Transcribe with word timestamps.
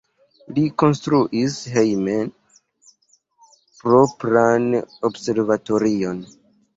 Li 0.53 0.61
konstruis 0.83 1.57
hejme 1.73 2.15
propran 3.81 4.65
observatorion. 5.11 6.25